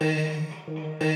[0.00, 0.38] eh,
[1.00, 1.15] eh.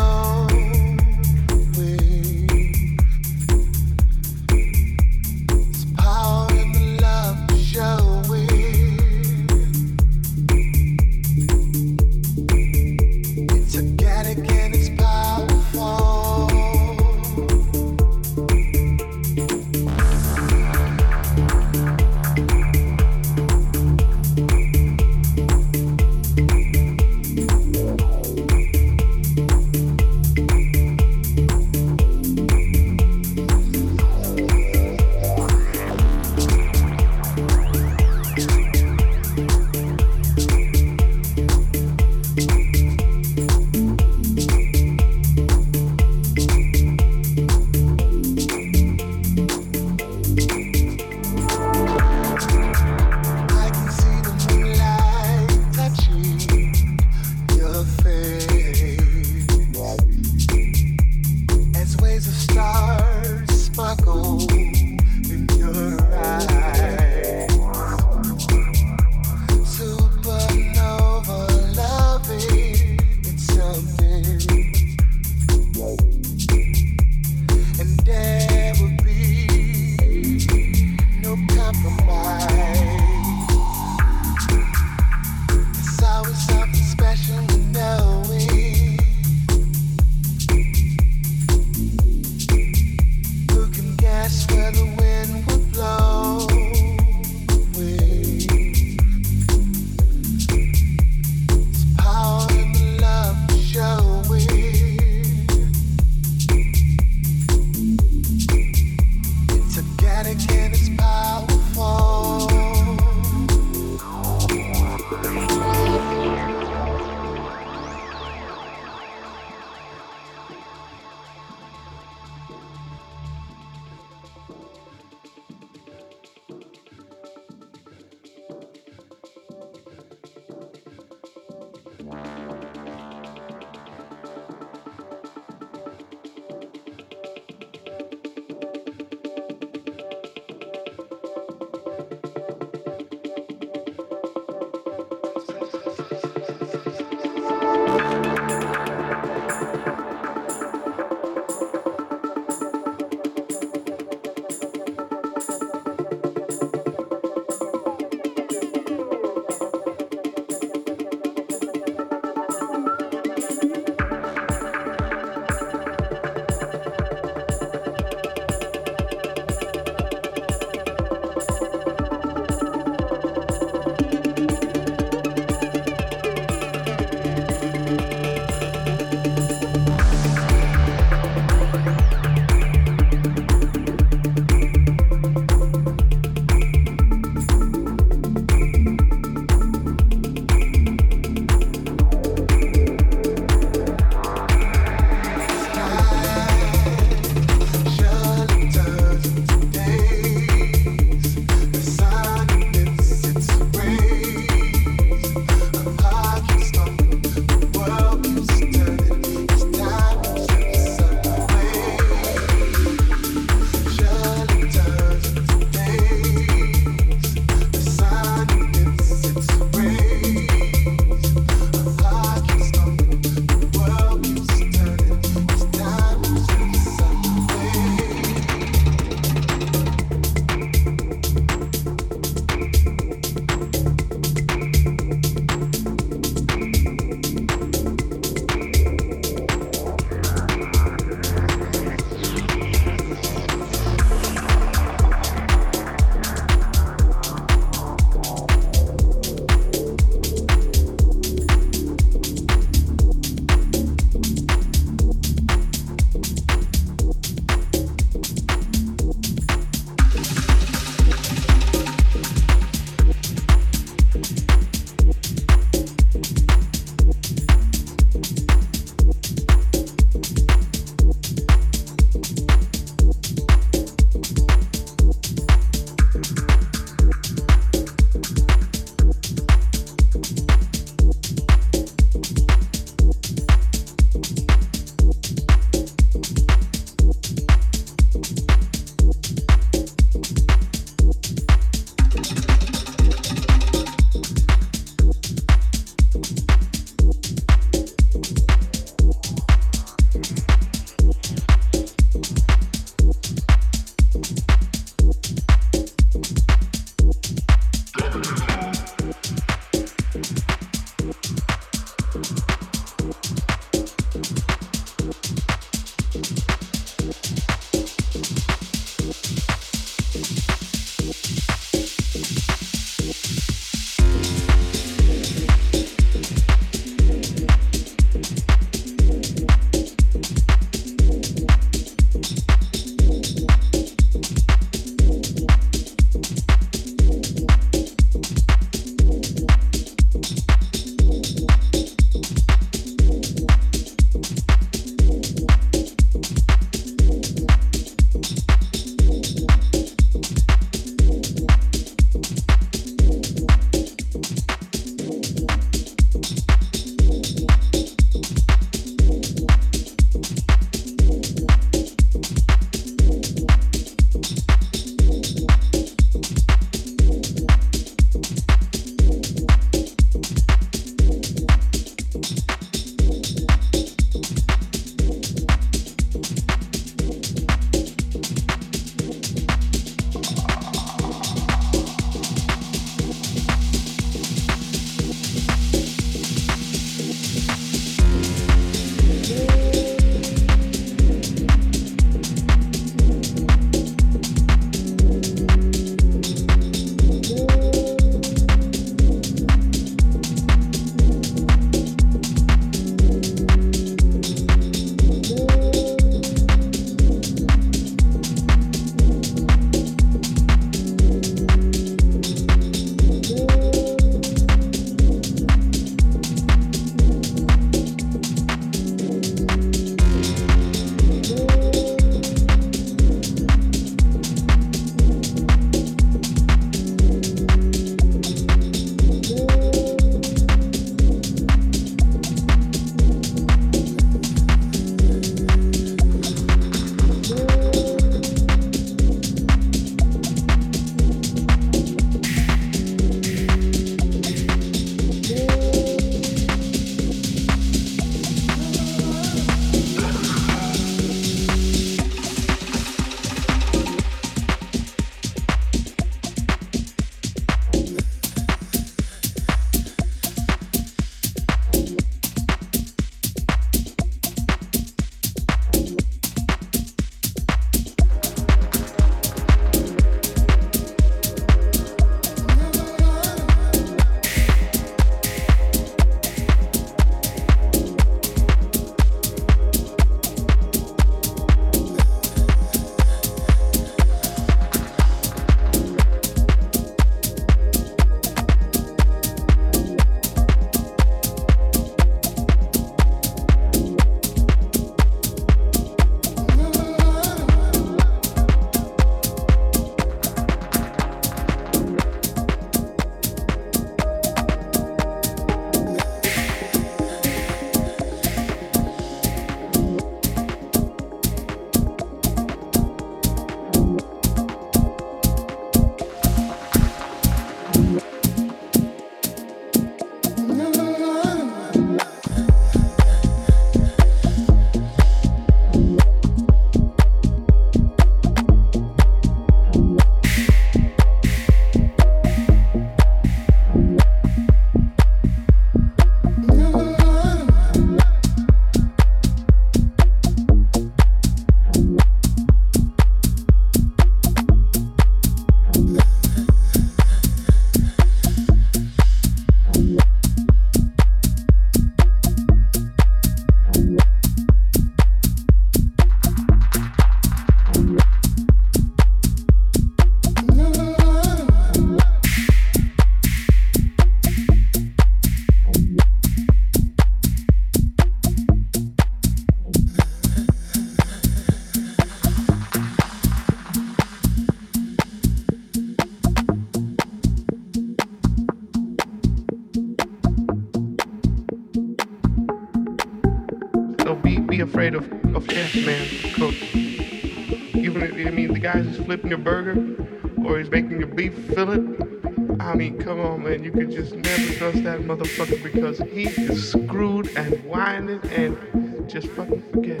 [593.04, 597.62] come on, man, you can just never trust that motherfucker because he is screwed and
[597.64, 600.00] whining and just fucking forget.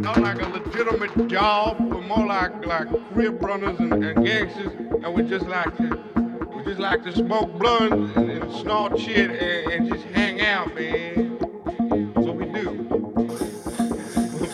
[0.00, 5.12] Not like a legitimate job, but more like like crib runners and, and gangsters, and
[5.12, 6.00] we just like to
[6.54, 10.72] we just like to smoke blunts and, and snort shit and, and just hang out,
[10.76, 11.38] man.
[12.14, 12.84] That's what we do,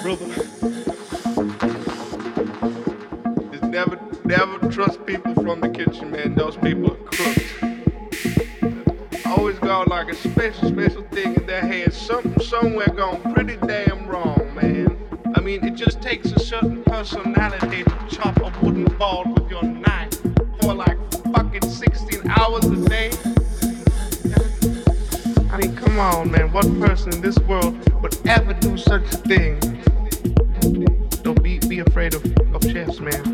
[0.00, 0.26] brother.
[3.52, 6.34] Just never never trust people from the kitchen, man.
[6.34, 7.71] Those people are crooks.
[10.12, 11.94] A special, special thing in their head.
[11.94, 14.94] Something somewhere gone pretty damn wrong, man.
[15.34, 19.62] I mean, it just takes a certain personality to chop a wooden ball with your
[19.62, 20.12] knife
[20.60, 20.98] for like
[21.32, 23.10] fucking 16 hours a day.
[25.50, 26.52] I mean, come on, man.
[26.52, 29.58] What person in this world would ever do such a thing?
[31.22, 32.22] Don't be be afraid of,
[32.54, 33.31] of chefs, man.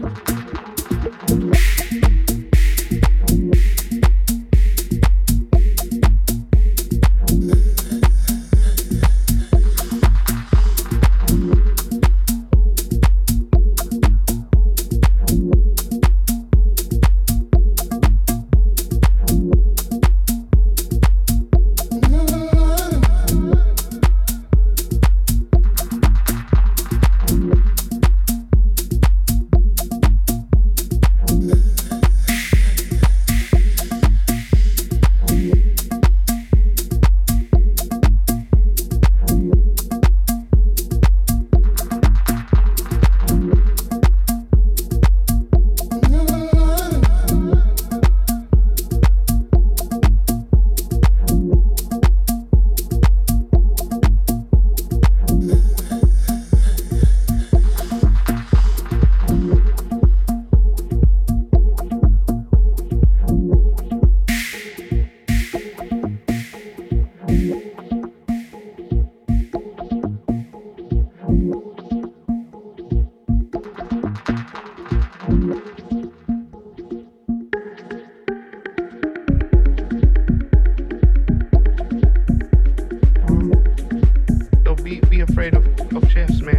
[86.23, 86.58] Of man,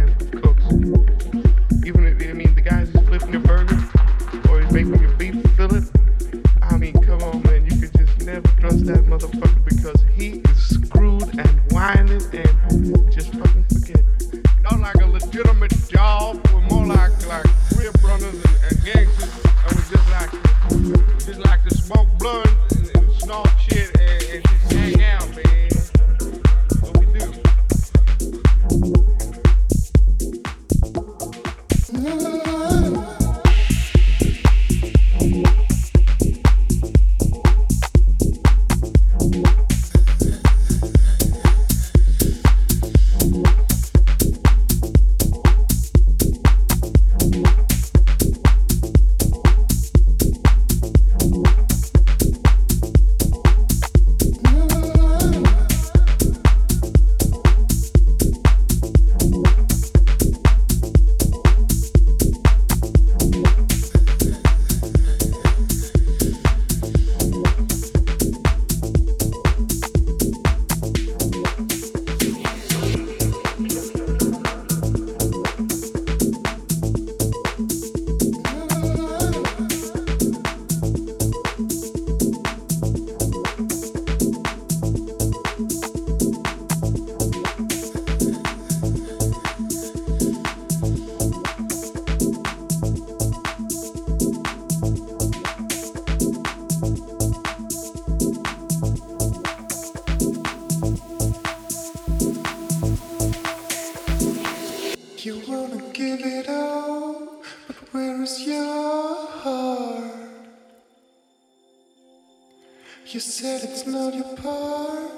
[113.06, 115.10] You said it's not your part,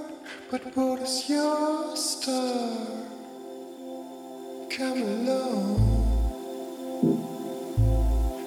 [0.50, 2.86] but what is your star?
[4.70, 5.78] Come along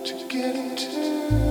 [0.04, 1.45] to get into.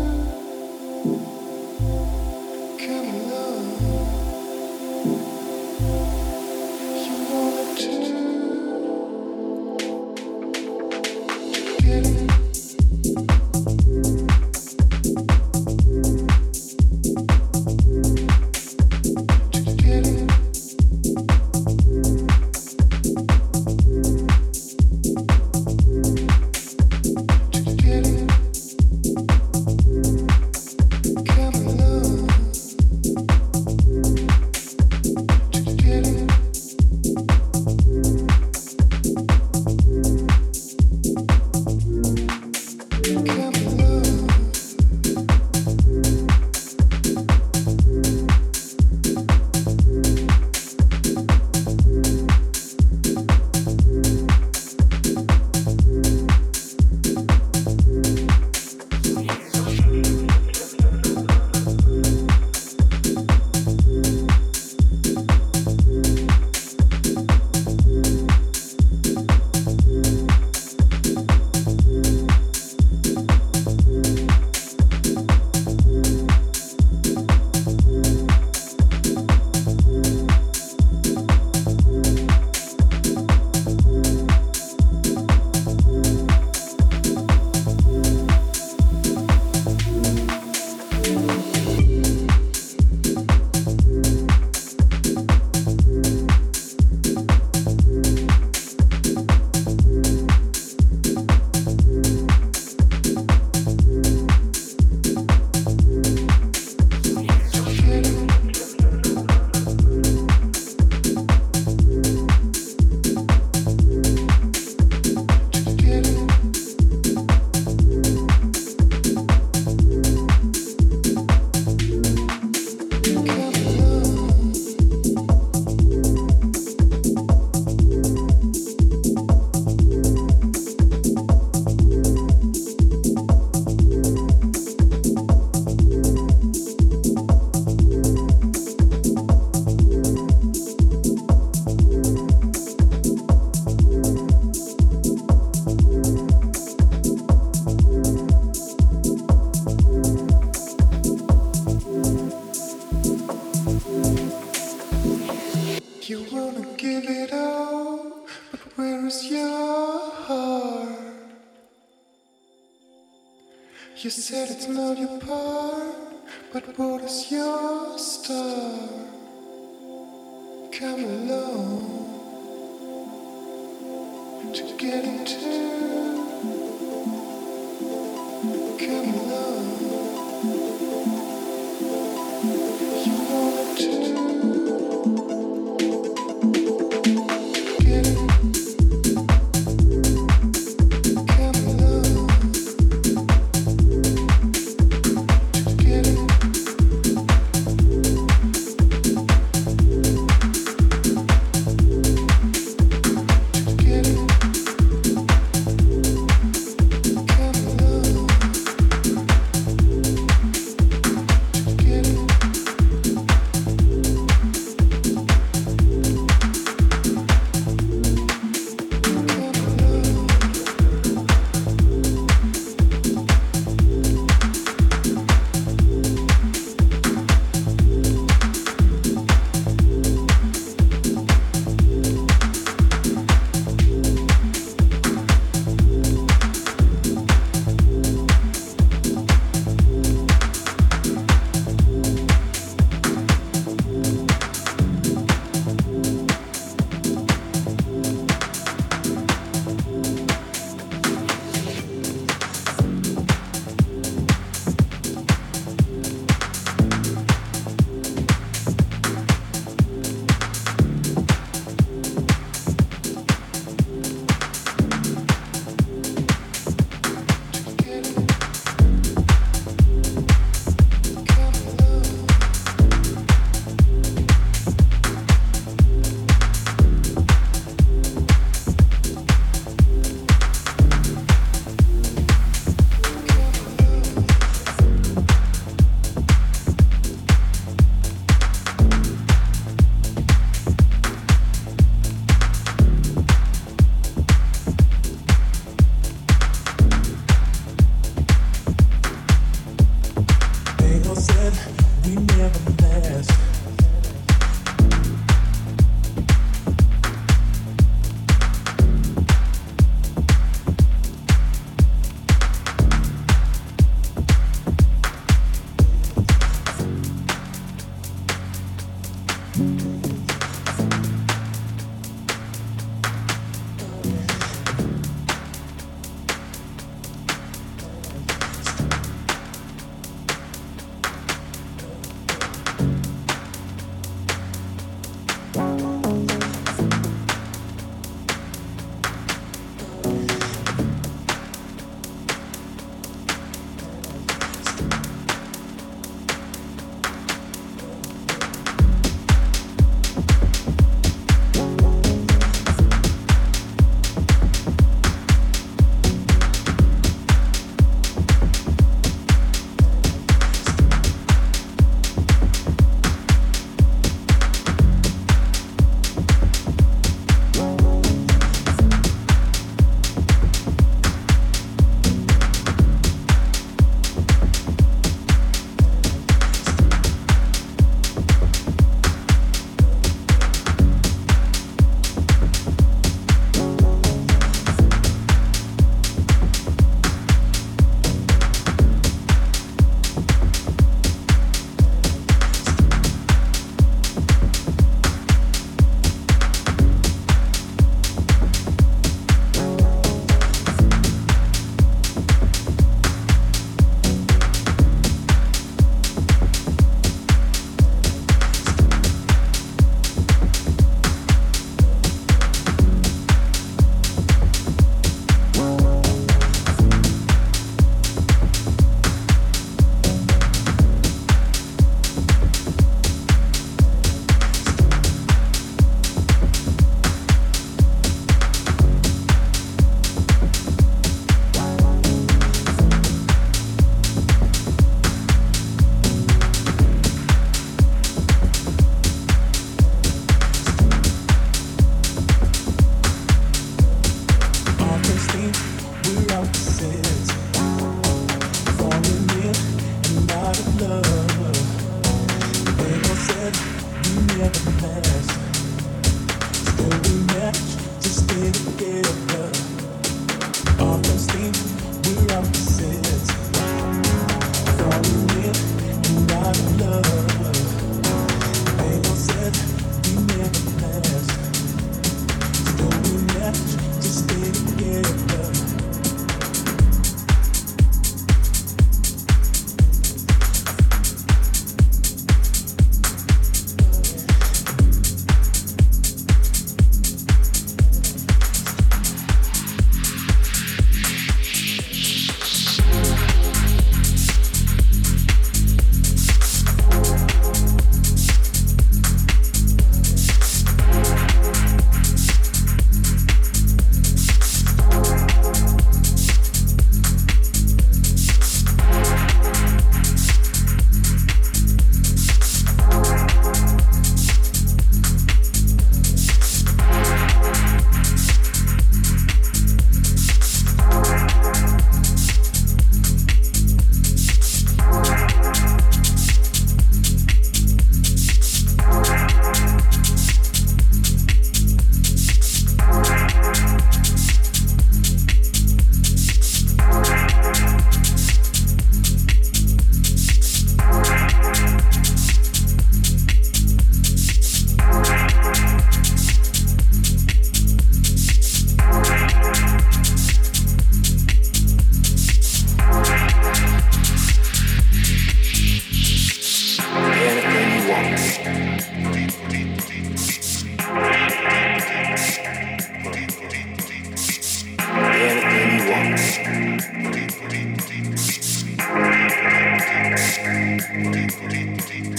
[570.95, 572.14] Tin, tin, tin.